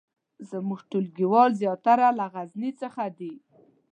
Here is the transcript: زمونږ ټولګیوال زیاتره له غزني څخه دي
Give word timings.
زمونږ 0.49 0.81
ټولګیوال 0.89 1.51
زیاتره 1.61 2.07
له 2.19 2.25
غزني 2.33 2.71
څخه 2.81 3.03
دي 3.17 3.33